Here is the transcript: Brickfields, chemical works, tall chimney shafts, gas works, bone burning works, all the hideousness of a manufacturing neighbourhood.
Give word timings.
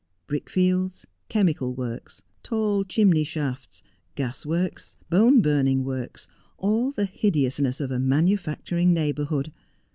Brickfields, 0.25 1.05
chemical 1.29 1.75
works, 1.75 2.23
tall 2.41 2.83
chimney 2.83 3.23
shafts, 3.23 3.83
gas 4.15 4.47
works, 4.47 4.95
bone 5.11 5.43
burning 5.43 5.83
works, 5.83 6.27
all 6.57 6.89
the 6.91 7.05
hideousness 7.05 7.79
of 7.79 7.91
a 7.91 7.99
manufacturing 7.99 8.95
neighbourhood. 8.95 9.51